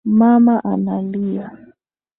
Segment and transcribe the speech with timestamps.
[0.17, 1.51] Mama analia